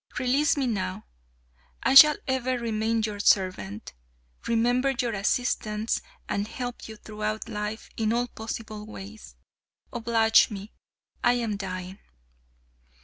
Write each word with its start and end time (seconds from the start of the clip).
Release 0.17 0.57
me 0.57 0.65
now. 0.65 1.05
I 1.83 1.93
shall 1.93 2.15
ever 2.27 2.57
remain 2.57 3.03
your 3.03 3.19
servant, 3.19 3.93
remember 4.47 4.95
your 4.99 5.11
assistance, 5.13 6.01
and 6.27 6.47
help 6.47 6.87
you 6.87 6.95
throughout 6.95 7.47
life 7.47 7.87
in 7.97 8.11
all 8.11 8.27
possible 8.27 8.87
ways. 8.87 9.35
Oblige 9.93 10.49
me: 10.49 10.71
I 11.23 11.33
am 11.33 11.55
dying." 11.55 11.99